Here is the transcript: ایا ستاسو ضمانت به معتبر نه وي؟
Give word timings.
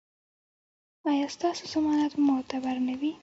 ایا 1.11 1.27
ستاسو 1.35 1.63
ضمانت 1.73 2.11
به 2.15 2.21
معتبر 2.27 2.75
نه 2.87 2.95
وي؟ 2.99 3.11